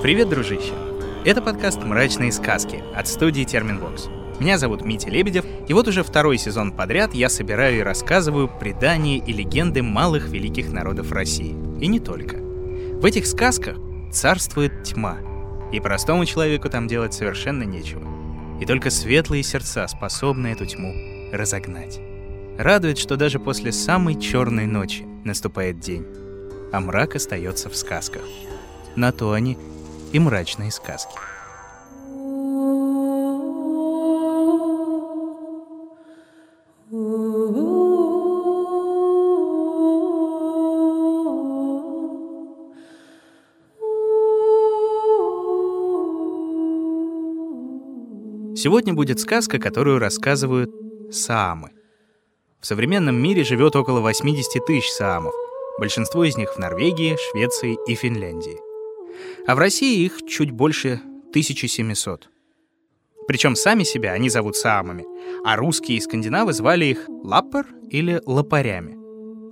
[0.00, 0.74] Привет, дружище!
[1.24, 4.06] Это подкаст «Мрачные сказки» от студии Терминвокс.
[4.38, 9.18] Меня зовут Митя Лебедев, и вот уже второй сезон подряд я собираю и рассказываю предания
[9.18, 11.56] и легенды малых великих народов России.
[11.80, 12.36] И не только.
[12.36, 13.76] В этих сказках
[14.12, 15.18] царствует тьма,
[15.72, 18.06] и простому человеку там делать совершенно нечего.
[18.60, 20.94] И только светлые сердца способны эту тьму
[21.32, 21.98] разогнать.
[22.56, 26.06] Радует, что даже после самой черной ночи наступает день,
[26.72, 28.22] а мрак остается в сказках.
[28.94, 29.58] На то они
[30.12, 31.14] и мрачные сказки.
[48.56, 50.70] Сегодня будет сказка, которую рассказывают
[51.12, 51.70] саамы.
[52.60, 55.32] В современном мире живет около 80 тысяч саамов.
[55.78, 58.67] Большинство из них в Норвегии, Швеции и Финляндии
[59.48, 62.28] а в России их чуть больше 1700.
[63.26, 65.06] Причем сами себя они зовут саамами,
[65.42, 68.98] а русские и скандинавы звали их лаппер или лапарями.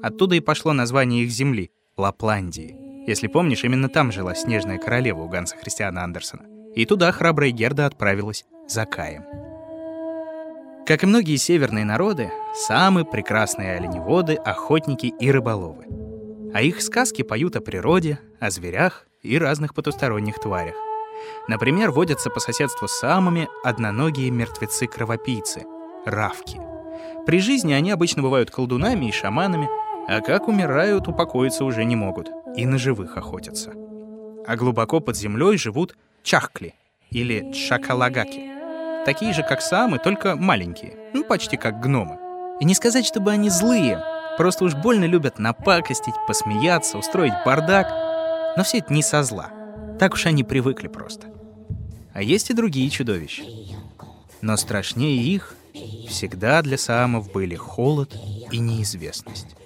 [0.02, 2.76] Оттуда и пошло название их земли— Лапландии.
[3.06, 6.42] Если помнишь, именно там жила снежная королева у Ганса Христиана Андерсона.
[6.74, 9.24] И туда храбрая Герда отправилась за Каем.
[10.86, 15.86] Как и многие северные народы, самы прекрасные оленеводы, охотники и рыболовы.
[16.52, 20.76] А их сказки поют о природе, о зверях и разных потусторонних тварях.
[21.48, 25.64] Например, водятся по соседству с самыми одноногие мертвецы-кровопийцы—
[26.06, 26.60] равки.
[27.26, 29.68] При жизни они обычно бывают колдунами и шаманами,
[30.08, 33.72] а как умирают, упокоиться уже не могут, и на живых охотятся.
[34.46, 36.74] А глубоко под землей живут чахкли
[37.10, 38.52] или чакалагаки.
[39.04, 42.18] Такие же, как самы, только маленькие, ну почти как гномы.
[42.60, 44.02] И не сказать, чтобы они злые,
[44.36, 47.88] просто уж больно любят напакостить, посмеяться, устроить бардак—
[48.56, 49.50] но все это не со зла.
[50.00, 51.28] Так уж они привыкли просто.
[52.12, 53.42] А есть и другие чудовища.
[54.40, 55.54] Но страшнее их
[56.08, 58.16] всегда для Саамов были холод
[58.50, 59.56] и неизвестность.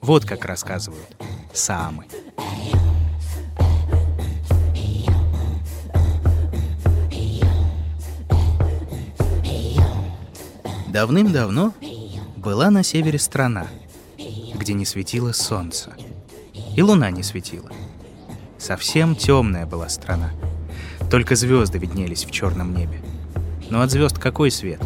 [0.00, 1.16] Вот как рассказывают
[1.52, 2.06] Саамы.
[10.88, 11.74] Давным-давно
[12.36, 13.66] была на севере страна,
[14.54, 15.92] где не светило солнце,
[16.76, 17.68] и луна не светила—
[18.64, 20.30] Совсем темная была страна.
[21.10, 22.98] Только звезды виднелись в черном небе.
[23.68, 24.80] Но от звезд какой свет?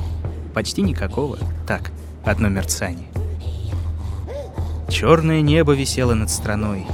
[0.52, 1.38] Почти никакого.
[1.64, 1.92] Так,
[2.24, 3.06] одно мерцание.
[4.88, 6.88] Черное небо висело над страной.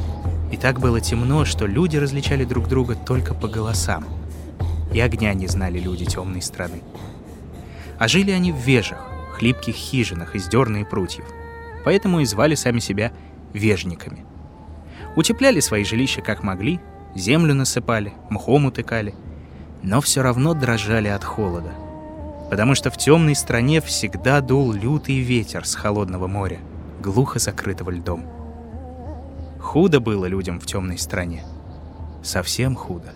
[0.52, 4.04] И так было темно, что люди различали друг друга только по голосам.
[4.92, 6.82] И огня не знали люди темной страны.
[7.98, 9.00] А жили они в вежах,
[9.32, 11.24] хлипких хижинах из дерна и прутьев.
[11.82, 13.10] Поэтому и звали сами себя
[13.54, 14.26] вежниками—
[15.16, 16.80] Утепляли свои жилища как могли,
[17.14, 19.14] землю насыпали, мхом утыкали,
[19.82, 21.72] но все равно дрожали от холода.
[22.50, 26.58] Потому что в темной стране всегда дул лютый ветер с холодного моря,
[27.00, 28.24] глухо закрытого льдом.
[29.60, 31.44] Худо было людям в темной стране.
[32.22, 33.12] Совсем худо.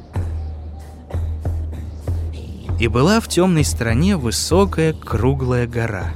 [2.78, 6.10] И была в темной стране высокая круглая гора.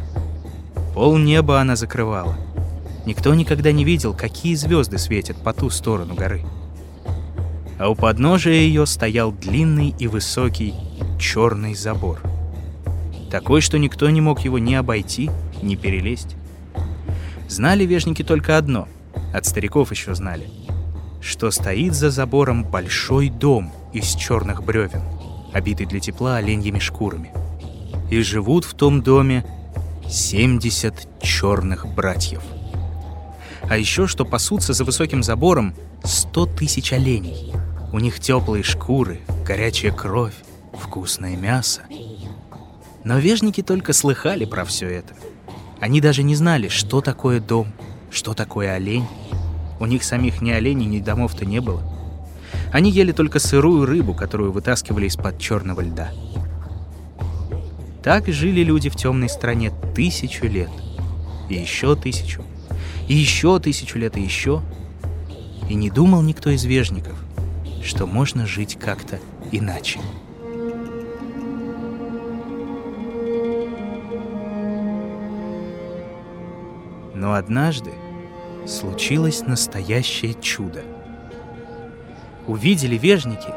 [0.95, 2.37] Пол неба она закрывала—
[3.05, 6.43] Никто никогда не видел, какие звезды светят по ту сторону горы.
[7.79, 10.75] А у подножия ее стоял длинный и высокий
[11.19, 12.21] черный забор.
[13.31, 15.31] Такой, что никто не мог его ни обойти,
[15.63, 16.37] ни перелезть.
[17.49, 18.87] Знали вежники только одно,
[19.35, 20.49] от стариков еще знали,
[21.21, 25.03] что стоит за забором большой дом из черных бревен,
[25.53, 27.33] обитый для тепла оленьими шкурами.
[28.11, 29.45] И живут в том доме
[30.09, 32.43] 70 черных братьев—
[33.69, 35.75] а еще, что пасутся за высоким забором
[36.05, 37.53] сто тысяч оленей.
[37.93, 40.35] У них теплые шкуры, горячая кровь,
[40.73, 41.83] вкусное мясо.
[43.05, 45.15] Но вежники только слыхали про все это.
[45.81, 47.73] Они даже не знали, что такое дом,
[48.11, 49.07] что такое олень.
[49.81, 51.83] У них самих ни оленей, ни домов-то не было.
[52.73, 56.11] Они ели только сырую рыбу, которую вытаскивали из-под черного льда.
[58.03, 60.71] Так жили люди в темной стране тысячу лет.
[61.49, 62.43] И еще тысячу.
[63.09, 64.63] И еще тысячу лет, и еще.
[65.69, 67.17] И не думал никто из вежников,
[67.83, 69.19] что можно жить как-то
[69.51, 70.01] иначе.
[77.15, 77.93] Но однажды
[78.67, 80.83] случилось настоящее чудо.
[82.47, 83.53] Увидели вежники,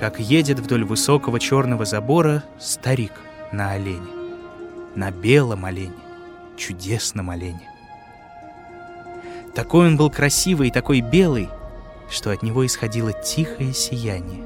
[0.00, 3.12] как едет вдоль высокого черного забора старик
[3.52, 4.10] на олене.
[4.94, 5.94] На белом олене,
[6.56, 7.75] чудесном олене.
[9.56, 11.48] Такой он был красивый и такой белый,
[12.10, 14.44] что от него исходило тихое сияние.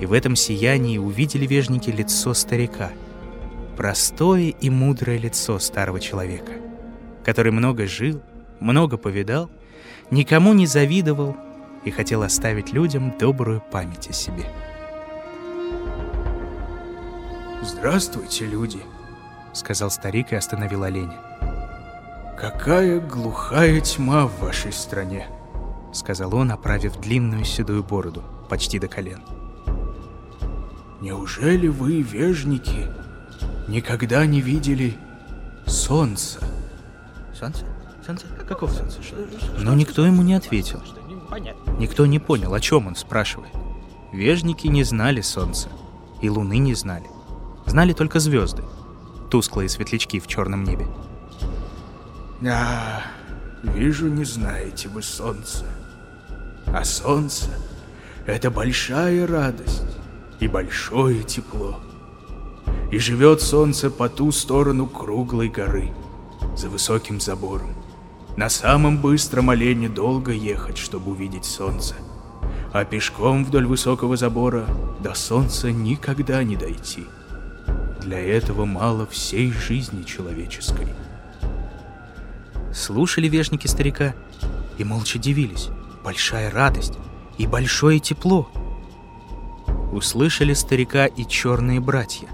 [0.00, 2.92] И в этом сиянии увидели вежники лицо старика.
[3.76, 6.52] Простое и мудрое лицо старого человека,
[7.24, 8.22] который много жил,
[8.60, 9.50] много повидал,
[10.12, 11.36] никому не завидовал
[11.84, 14.44] и хотел оставить людям добрую память о себе.
[17.62, 18.78] «Здравствуйте, люди!»—
[19.52, 21.27] сказал старик и остановил оленя.
[22.40, 25.26] «Какая глухая тьма в вашей стране!»—
[25.92, 29.22] сказал он, оправив длинную седую бороду, почти до колен.
[31.00, 32.86] «Неужели вы, вежники,
[33.66, 34.96] никогда не видели
[35.66, 36.38] солнца?»
[37.34, 37.64] «Солнце?
[38.06, 38.26] Солнце?
[38.48, 39.00] Какого солнца?»
[39.58, 40.80] Но никто ему не ответил.
[41.80, 43.52] Никто не понял, о чем он спрашивает.
[44.12, 45.68] Вежники не знали солнца,
[46.22, 47.06] и луны не знали.
[47.66, 48.62] Знали только звезды,
[49.28, 50.86] тусклые светлячки в черном небе.
[52.46, 53.02] «А,
[53.64, 55.64] вижу, не знаете вы солнца.
[56.66, 57.50] А солнце—
[58.26, 59.82] это большая радость
[60.38, 61.80] и большое тепло.
[62.92, 65.90] И живет солнце по ту сторону круглой горы,
[66.56, 67.74] за высоким забором.
[68.36, 71.96] На самом быстром олене долго ехать, чтобы увидеть солнце.
[72.72, 74.66] А пешком вдоль высокого забора
[75.00, 77.04] до солнца никогда не дойти.
[78.00, 80.86] Для этого мало всей жизни человеческой.
[82.72, 84.14] Слушали вешники старика
[84.76, 85.68] и молча дивились.
[86.04, 86.94] Большая радость
[87.38, 88.48] и большое тепло.
[89.92, 92.28] Услышали старика и черные братья.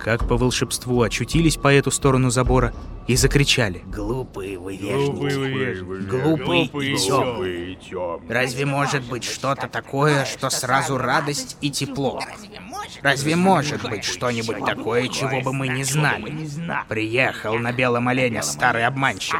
[0.00, 2.72] Как по волшебству очутились по эту сторону забора
[3.06, 3.82] и закричали.
[3.86, 6.08] Глупые вы вежники.
[6.08, 7.78] Глупые и темные.
[8.28, 12.20] Разве может быть что-то такое, что сразу радость и тепло?
[13.06, 16.48] Разве может быть что-нибудь такое, чего бы мы не знали?
[16.88, 19.38] Приехал на белом олене старый обманщик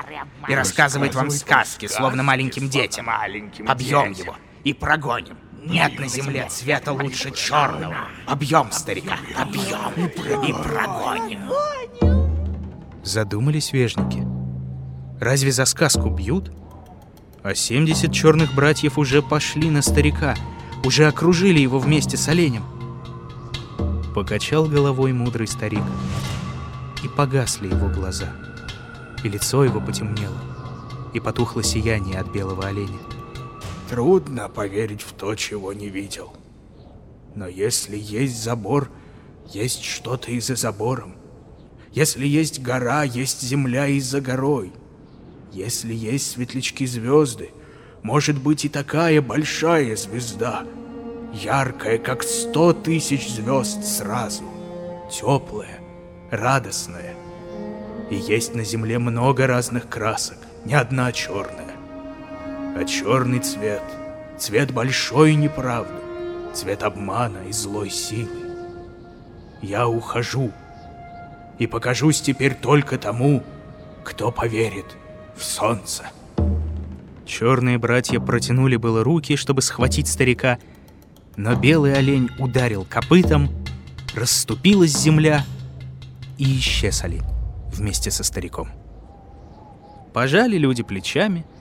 [0.48, 3.10] и рассказывает вам сказки, словно маленьким детям.
[3.66, 5.36] Объем его и прогоним.
[5.64, 7.96] Нет на земле цвета лучше черного.
[8.24, 10.10] Объем старика, объем
[10.44, 11.40] и прогоним.
[13.02, 14.24] Задумались вежники.
[15.20, 16.52] Разве за сказку бьют?
[17.42, 20.36] А 70 черных братьев уже пошли на старика,
[20.84, 22.75] уже окружили его вместе с оленем.
[24.16, 25.82] Покачал головой мудрый старик,
[27.04, 28.32] и погасли его глаза,
[29.22, 30.40] и лицо его потемнело,
[31.12, 32.98] и потухло сияние от белого оленя.
[33.90, 36.32] Трудно поверить в то, чего не видел.
[37.34, 38.88] Но если есть забор,
[39.52, 41.16] есть что-то и за забором.
[41.92, 44.72] Если есть гора, есть земля и за горой.
[45.52, 47.50] Если есть светлячки звезды,
[48.02, 50.64] может быть и такая большая звезда,
[51.42, 54.44] яркая, как сто тысяч звезд сразу,
[55.10, 55.78] теплая,
[56.30, 57.14] радостная.
[58.10, 61.66] И есть на земле много разных красок, не одна черная
[62.76, 63.82] а черный цвет,
[64.36, 65.94] цвет большой неправды,
[66.52, 68.28] цвет обмана и злой силы.
[69.62, 70.52] Я ухожу
[71.58, 73.42] и покажусь теперь только тому,
[74.04, 74.94] кто поверит
[75.34, 76.04] в солнце.
[77.24, 80.58] Черные братья протянули было руки, чтобы схватить старика,
[81.36, 83.50] но белый олень ударил копытом,
[84.14, 85.44] расступилась земля
[86.38, 87.24] и исчез олень
[87.72, 88.70] вместе со стариком.
[90.12, 91.44] Пожали люди плечами—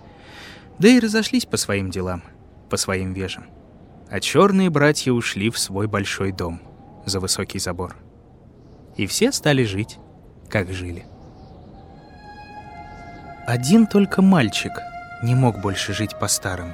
[0.79, 2.23] да и разошлись по своим делам,
[2.69, 3.45] по своим вежам.
[4.09, 6.61] А черные братья ушли в свой большой дом
[7.05, 7.95] за высокий забор.
[8.97, 9.97] И все стали жить,
[10.49, 11.05] как жили.
[13.47, 14.71] Один только мальчик
[15.23, 16.73] не мог больше жить по-старому.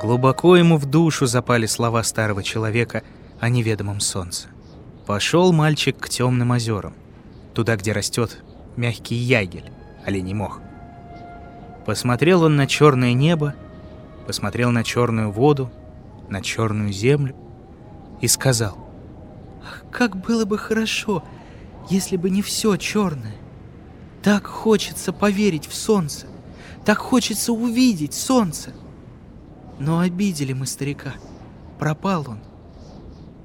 [0.00, 3.02] Глубоко ему в душу запали слова старого человека
[3.40, 4.48] о неведомом солнце.
[5.06, 6.94] Пошел мальчик к темным озерам,
[7.54, 8.42] туда, где растет
[8.76, 9.70] мягкий ягель,
[10.04, 10.60] оленей мох.
[11.84, 13.54] Посмотрел он на черное небо,
[14.26, 15.70] посмотрел на черную воду,
[16.28, 17.36] на черную землю
[18.20, 18.78] и сказал,
[19.62, 21.22] «Ах, как было бы хорошо,
[21.90, 23.34] если бы не все черное.
[24.22, 26.26] Так хочется поверить в солнце,
[26.84, 28.72] так хочется увидеть солнце.
[29.82, 31.12] Но обидели мы старика,
[31.78, 32.38] пропал он.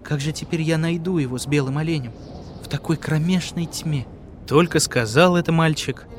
[0.03, 2.13] Как же теперь я найду его с белым оленем
[2.63, 4.05] в такой кромешной тьме?»
[4.47, 6.05] Только сказал это мальчик—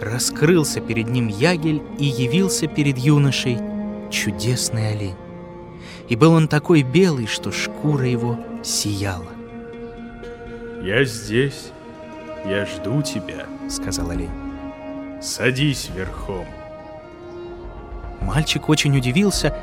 [0.00, 3.58] раскрылся перед ним ягель и явился перед юношей
[4.10, 5.16] чудесный олень.
[6.08, 9.26] И был он такой белый, что шкура его сияла.
[10.82, 11.72] «Я здесь,
[12.44, 14.30] я жду тебя»,— сказал олень.
[15.20, 16.46] «Садись верхом».
[18.26, 19.56] Мальчик очень удивился,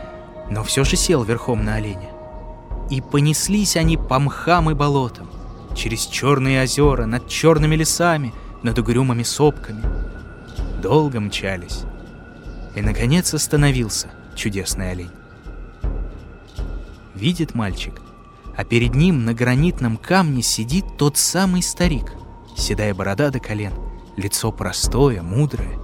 [0.50, 2.10] но все же сел верхом на оленя.
[2.90, 5.30] И понеслись они по мхам и болотам,
[5.76, 9.84] через черные озера, над черными лесами, над угрюмыми сопками—
[10.82, 11.82] долго мчались.
[12.74, 15.12] И, наконец, остановился чудесный олень.
[17.16, 18.02] Видит мальчик,
[18.56, 22.14] а перед ним на гранитном камне сидит тот самый старик,
[22.56, 23.74] седая борода до колен,
[24.16, 25.80] лицо простое, мудрое.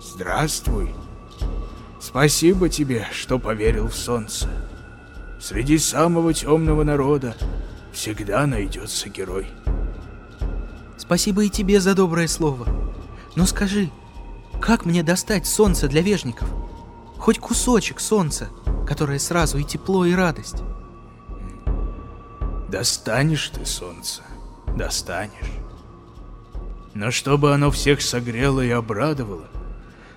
[0.00, 1.05] Здравствуй.
[2.06, 4.48] Спасибо тебе, что поверил в солнце.
[5.40, 7.36] Среди самого темного народа
[7.92, 9.48] всегда найдется герой.
[10.96, 12.68] Спасибо и тебе за доброе слово.
[13.34, 13.90] Но скажи,
[14.60, 16.48] как мне достать солнце для вежников?
[17.18, 18.50] Хоть кусочек солнца,
[18.86, 20.62] которое сразу и тепло, и радость.
[22.68, 24.22] Достанешь ты солнце,
[24.76, 25.50] достанешь.
[26.94, 29.48] Но чтобы оно всех согрело и обрадовало,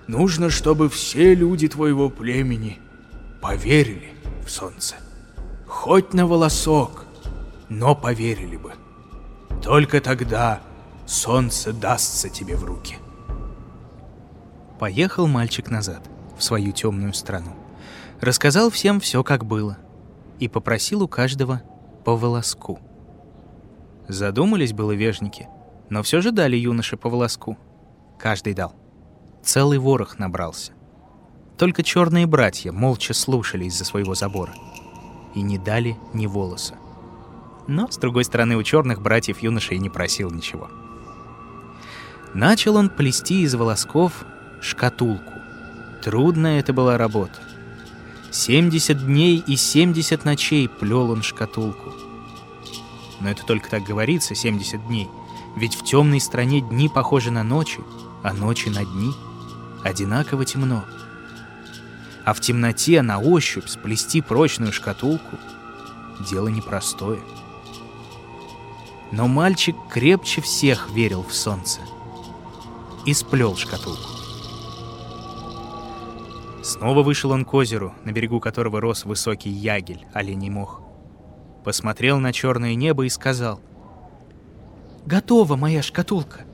[0.10, 2.80] нужно, чтобы все люди твоего племени
[3.42, 4.12] поверили
[4.44, 4.96] в солнце.
[5.68, 7.06] Хоть на волосок,
[7.70, 8.74] но поверили бы.
[9.62, 10.62] Только тогда
[11.06, 12.98] солнце дастся тебе в руки.
[14.80, 17.54] Поехал мальчик назад, в свою темную страну.
[18.20, 19.78] Рассказал всем все, как было.
[20.40, 21.62] И попросил у каждого
[22.04, 22.80] по волоску.
[24.08, 25.48] Задумались было вежники,
[25.90, 27.58] но все же дали юноше по волоску.
[28.18, 28.79] Каждый дал.
[29.52, 30.74] Целый ворох набрался.
[31.58, 34.54] Только черные братья молча слушали из-за своего забора.
[35.34, 36.76] И не дали ни волоса.
[37.68, 40.70] Но, с другой стороны, у черных братьев юноша и не просил ничего.
[42.36, 44.24] Начал он плести из волосков
[44.62, 45.34] шкатулку.
[46.04, 47.40] Трудная это была работа.
[48.30, 51.92] 70 дней и 70 ночей плел он шкатулку.
[53.20, 55.10] Но это только так говорится, 70 дней.
[55.56, 57.80] Ведь в темной стране дни похожи на ночи,
[58.22, 59.12] а ночи на дни.
[59.84, 60.86] Одинаково темно.
[62.26, 65.38] А в темноте на ощупь сплести прочную шкатулку—
[66.20, 67.22] дело непростое.
[69.12, 71.82] Но мальчик крепче всех верил в солнце
[73.06, 74.10] и сплел шкатулку.
[76.62, 80.82] Снова вышел он к озеру, на берегу которого рос высокий ягель, оленей мох.
[81.64, 83.60] Посмотрел на черное небо и сказал.
[85.06, 86.46] «Готова моя шкатулка.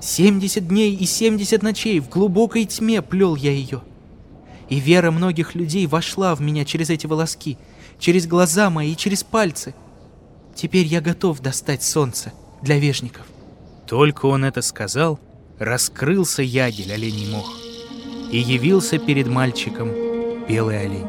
[0.00, 3.82] Семьдесят дней и семьдесят ночей в глубокой тьме плел я ее.
[4.68, 7.58] И вера многих людей вошла в меня через эти волоски,
[7.98, 9.74] через глаза мои и через пальцы.
[10.54, 13.26] Теперь я готов достать солнце для вежников».
[13.86, 15.18] Только он это сказал,
[15.58, 17.52] раскрылся ягель оленей мох
[18.30, 19.90] и явился перед мальчиком
[20.48, 21.06] белый олень.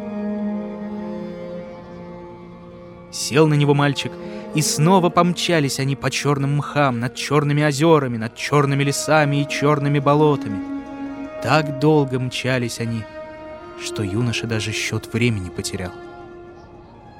[3.12, 4.12] Сел на него мальчик,
[4.55, 10.00] и снова помчались они по черным мхам, над черными озерами, над черными лесами и черными
[10.00, 10.60] болотами.
[11.41, 13.03] Так долго мчались они,
[13.81, 15.93] что юноша даже счет времени потерял.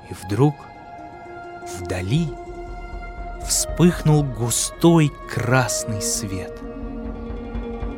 [0.10, 0.56] И вдруг
[1.80, 2.28] вдали
[3.48, 6.60] вспыхнул густой красный свет.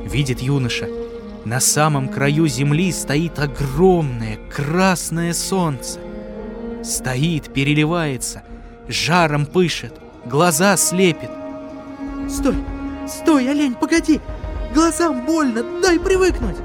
[0.06, 0.88] Видит юноша—
[1.46, 6.00] на самом краю земли стоит огромное красное солнце.
[6.84, 8.44] Стоит, переливается,
[8.88, 9.94] жаром пышет,
[10.26, 11.30] глаза слепит.
[12.30, 12.56] Стой,
[13.08, 14.22] стой, олень, погоди!
[14.74, 16.58] Глазам больно, дай привыкнуть!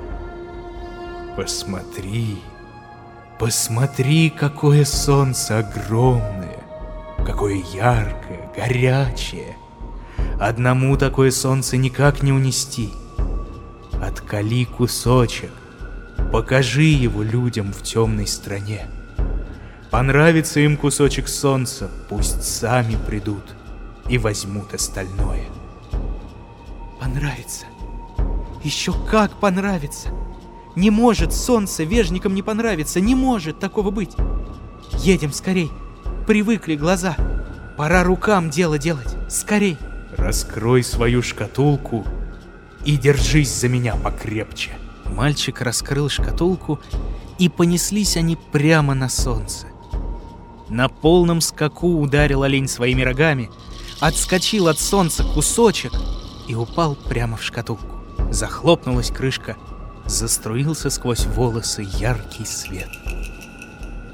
[1.37, 2.39] Посмотри,
[3.39, 6.65] посмотри, какое солнце огромное,
[7.25, 9.57] какое яркое, горячее.
[10.41, 12.91] Одному такое солнце никак не унести—
[14.01, 15.51] Откали кусочек.
[16.33, 18.87] Покажи его людям в темной стране.
[19.90, 23.45] Понравится им кусочек солнца, пусть сами придут
[24.09, 25.45] и возьмут остальное.
[27.00, 27.64] Понравится.
[28.62, 30.11] Еще как понравится.
[30.76, 34.14] Не может солнце вежникам не понравиться, не может такого быть.
[34.99, 35.71] Едем скорей.
[36.26, 37.16] Привыкли глаза.
[37.76, 39.16] Пора рукам дело делать.
[39.30, 39.78] Скорей.
[40.16, 42.04] Раскрой свою шкатулку
[42.85, 44.73] и держись за меня покрепче.
[45.07, 46.78] Мальчик раскрыл шкатулку,
[47.38, 49.68] и понеслись они прямо на солнце.
[50.69, 53.51] На полном скаку ударил олень своими рогами,
[54.01, 55.93] отскочил от солнца кусочек
[56.47, 57.97] и упал прямо в шкатулку.
[58.31, 59.57] Захлопнулась крышка,
[60.05, 62.91] заструился сквозь волосы яркий свет.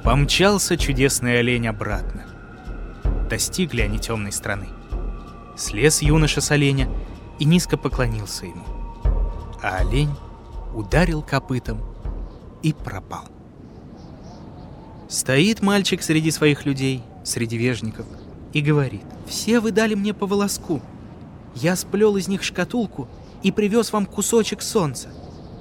[0.05, 2.25] Помчался чудесный олень обратно.
[3.29, 4.69] Достигли они темной страны.
[5.57, 6.89] Слез юноша с оленя
[7.39, 8.65] и низко поклонился ему.
[9.63, 10.15] А олень
[10.75, 11.81] ударил копытом
[12.63, 13.34] и пропал.
[15.15, 18.05] Стоит мальчик среди своих людей, среди вежников,
[18.53, 20.83] и говорит, «Все вы дали мне по волоску.
[21.55, 23.07] Я сплел из них шкатулку
[23.45, 25.11] и привез вам кусочек солнца.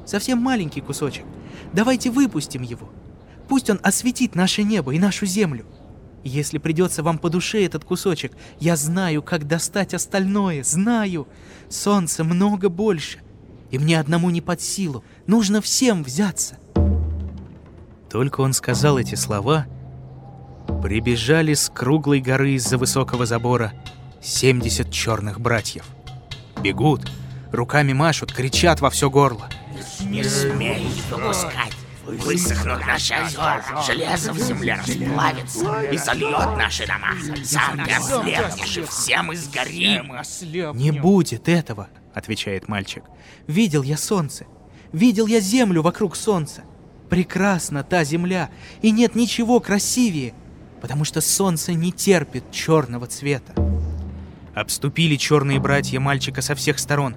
[0.08, 1.24] Совсем маленький кусочек.
[1.72, 2.90] Давайте выпустим его.
[3.48, 5.68] Пусть он осветит наше небо и нашу землю.
[6.24, 11.28] Если придется вам по душе этот кусочек, я знаю, как достать остальное, знаю.
[11.70, 13.20] Солнца много больше,
[13.70, 15.04] и мне одному не под силу.
[15.28, 16.58] Нужно всем взяться.
[18.14, 19.66] Только он сказал эти слова,
[20.84, 23.74] Прибежали с круглой горы из-за высокого забора
[24.22, 25.86] 70 черных братьев.
[26.62, 27.12] Бегут,
[27.52, 29.50] руками машут, кричат во все горло.
[30.02, 31.74] Не смей выпускать
[32.06, 37.16] Высохнут наши озера, железо в земле расплавится и зальет наши дома.
[37.44, 40.14] Сам ты ослепнешь, и все мы сгорим.
[40.78, 43.04] Не будет этого, отвечает мальчик.
[43.48, 44.46] Видел я солнце,
[44.92, 46.64] видел я землю вокруг солнца.
[47.14, 48.50] Прекрасна та земля,
[48.82, 50.34] и нет ничего красивее,
[50.82, 53.54] потому что солнце не терпит черного цвета.
[54.56, 57.16] Обступили черные братья мальчика со всех сторон.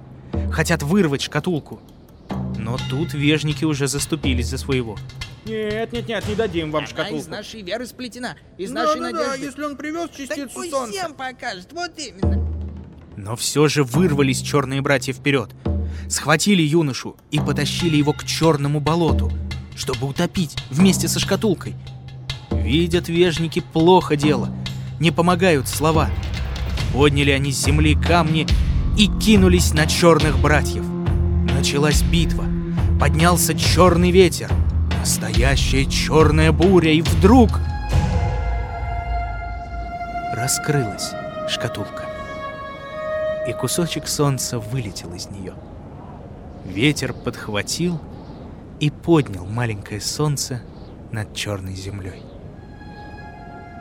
[0.51, 1.79] Хотят вырвать шкатулку.
[2.59, 4.97] Но тут вежники уже заступились за своего.
[5.47, 7.17] Нет, нет, нет, не дадим вам Она шкатулку.
[7.23, 9.45] из нашей веры сплетена, из Да, нашей да, да, надежды.
[9.47, 10.91] если он привез Так частицу пусть солнца.
[10.95, 12.47] всем покажет, вот именно.
[13.15, 15.49] Но все же вырвались черные братья вперед.
[16.07, 19.31] Схватили юношу и потащили его к черному болоту,
[19.77, 21.75] чтобы утопить вместе со шкатулкой.
[22.51, 24.49] Видят вежники плохо дело,
[24.99, 26.09] не помогают слова.
[26.93, 28.47] Подняли они с земли камни
[28.97, 30.83] и кинулись на черных братьев.
[31.53, 32.45] Началась битва.
[32.99, 34.51] Поднялся черный ветер.
[34.99, 37.51] Настоящая черная буря, и вдруг...
[40.33, 41.11] Раскрылась
[41.47, 42.05] шкатулка.
[43.47, 45.53] И кусочек солнца вылетел из нее.
[46.65, 48.01] Ветер подхватил
[48.79, 50.61] и поднял маленькое солнце
[51.11, 52.23] над черной землей.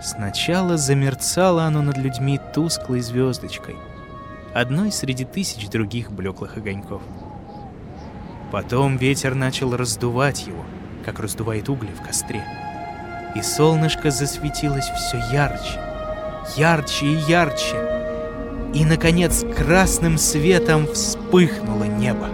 [0.03, 3.77] Сначала замерцало оно над людьми тусклой звездочкой,
[4.55, 7.03] одной среди тысяч других блеклых огоньков.
[8.53, 10.65] Потом ветер начал раздувать его,
[11.05, 12.45] как раздувает угли в костре.
[13.35, 15.81] И солнышко засветилось все ярче,
[16.57, 17.77] ярче и ярче.
[18.75, 22.29] И, наконец, красным светом вспыхнуло небо.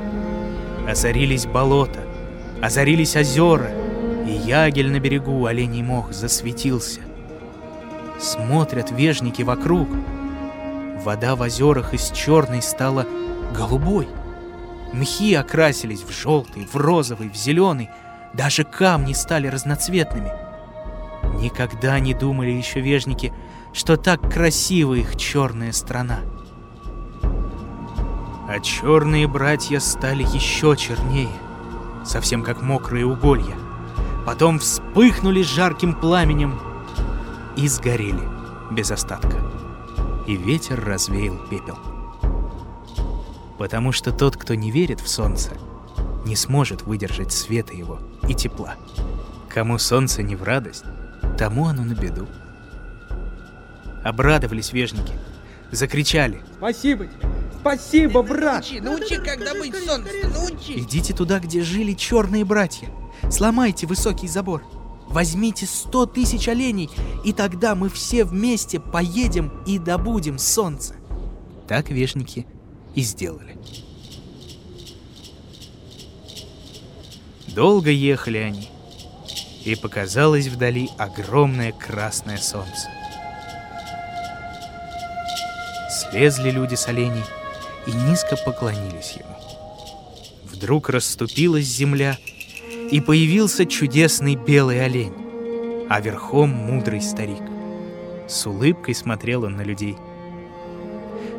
[0.89, 2.02] Озарились болота,
[2.63, 3.71] озарились озера,
[4.25, 7.01] и ягель на берегу оленей мох засветился.
[8.21, 9.89] Смотрят вежники вокруг.
[11.05, 13.05] Вода в озерах из черной стала
[13.53, 14.07] голубой.
[14.93, 17.91] Мхи окрасились в желтый, в розовый, в зеленый.
[18.33, 20.31] Даже камни стали разноцветными.
[21.41, 23.33] Никогда не думали еще вежники,
[23.73, 26.21] что так красива их черная страна.
[28.49, 31.29] А черные братья стали еще чернее,
[32.05, 33.57] совсем как мокрые уголья.
[34.27, 36.61] Потом вспыхнули жарким пламенем
[37.57, 38.23] и сгорели
[38.71, 39.37] без остатка.
[40.27, 41.79] И ветер развеял пепел.
[43.59, 45.51] Потому что тот, кто не верит в солнце,
[46.25, 48.77] не сможет выдержать света его и тепла.
[49.49, 50.85] Кому солнце не в радость,
[51.37, 52.27] тому оно на беду.
[54.05, 55.13] Обрадовались вежники,
[55.71, 56.43] закричали.
[56.59, 57.32] Спасибо тебе.
[57.63, 58.67] Спасибо, брат.
[58.69, 60.81] Научи, научи, как добыть солнце, научи.
[60.81, 62.89] Идите туда, где жили черные братья.
[63.31, 64.65] Сломайте высокий забор.
[65.07, 66.91] Возьмите сто тысяч оленей,
[67.25, 70.97] и тогда мы все вместе поедем и добудем солнце.
[71.69, 72.49] Так вежники
[72.97, 73.57] и сделали.
[77.47, 78.69] Долго ехали они,
[79.65, 82.89] и показалось вдали огромное красное солнце.
[86.11, 87.23] Слезли люди с оленей
[87.87, 89.37] и низко поклонились ему.
[90.45, 92.17] Вдруг расступилась земля,
[92.91, 95.15] и появился чудесный белый олень,
[95.89, 97.43] а верхом мудрый старик.
[98.29, 99.97] С улыбкой смотрел он на людей.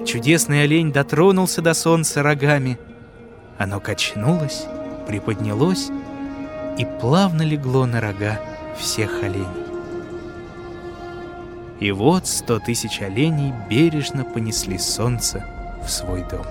[0.06, 2.80] Чудесный олень дотронулся до солнца рогами.
[3.58, 4.66] Оно качнулось,
[5.08, 5.90] приподнялось
[6.78, 8.42] и плавно легло на рога
[8.78, 9.48] всех оленей.
[11.80, 15.46] И вот сто тысяч оленей бережно понесли солнце
[15.84, 16.46] в свой дом.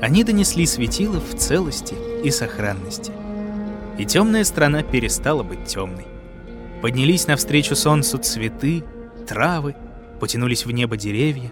[0.00, 3.12] Они донесли светило в целости и сохранности.
[3.98, 6.06] И темная страна перестала быть темной.
[6.82, 8.84] Поднялись навстречу солнцу цветы,
[9.26, 9.74] травы,
[10.20, 11.50] потянулись в небо деревья.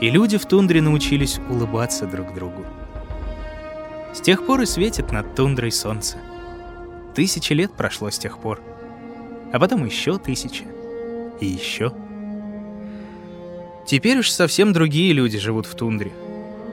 [0.00, 2.66] И люди в тундре научились улыбаться друг другу.
[4.12, 6.18] С тех пор и светит над тундрой солнце.
[7.14, 8.60] Тысячи лет прошло с тех пор.
[9.52, 10.64] А потом еще тысячи.
[11.40, 11.92] И еще.
[13.86, 16.12] Теперь уж совсем другие люди живут в тундре.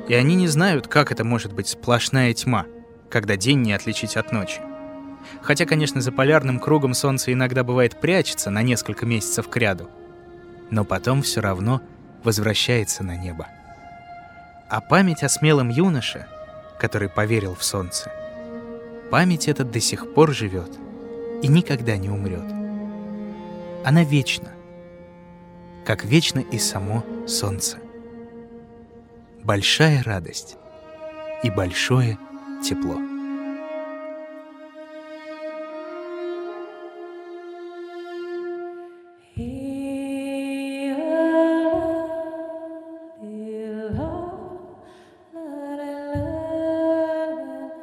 [0.07, 2.65] И они не знают, как это может быть сплошная тьма,
[3.09, 4.61] когда день не отличить от ночи.
[5.41, 9.89] Хотя, конечно, за полярным кругом солнце иногда бывает прячется на несколько месяцев кряду.
[10.69, 11.81] Но потом все равно
[12.23, 13.47] возвращается на небо.
[14.69, 16.27] А память о смелом юноше,
[16.79, 18.11] который поверил в солнце,
[19.09, 20.71] память эта до сих пор живет
[21.41, 22.45] и никогда не умрет.
[23.83, 24.49] Она вечна,
[25.85, 27.77] как вечно и само солнце.
[29.43, 30.57] Большая радость
[31.43, 32.17] и большое
[32.63, 32.97] тепло.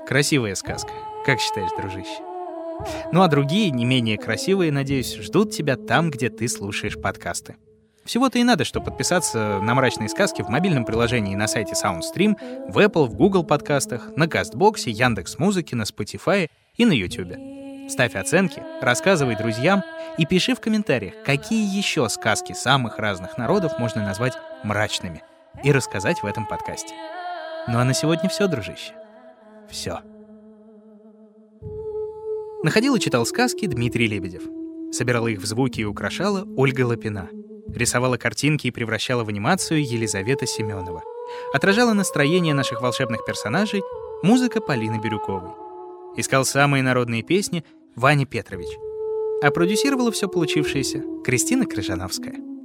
[0.07, 0.93] Красивая сказка,
[1.27, 2.23] как считаешь, дружище?
[3.13, 7.57] Ну а другие, не менее красивые, надеюсь, ждут тебя там, где ты слушаешь подкасты.
[8.07, 12.79] Всего-то и надо, чтобы подписаться на «Мрачные сказки» в мобильном приложении на сайте SoundStream, в
[12.79, 17.91] Apple, в Google подкастах, на Кастбоксе, Яндекс Музыке, на Spotify и на YouTube.
[17.91, 19.83] Ставь оценки, рассказывай друзьям
[20.19, 25.25] и пиши в комментариях, какие еще сказки самых разных народов можно назвать мрачными
[25.65, 26.95] и рассказать в этом подкасте.
[27.67, 28.93] Ну а на сегодня все, дружище.
[29.69, 29.99] Все.
[32.63, 34.43] Находил и читал сказки Дмитрий Лебедев.
[34.93, 37.29] Собирала их в звуки и украшала Ольга Лапина—
[37.75, 41.03] Рисовала картинки и превращала в анимацию Елизавета Семенова.
[41.53, 43.83] Отражала настроение наших волшебных персонажей
[44.23, 45.53] музыка Полины Бирюковой.
[46.17, 48.69] Искал самые народные песни Ваня Петрович.
[49.43, 52.56] А продюсировала все получившееся Кристина Крыжановская.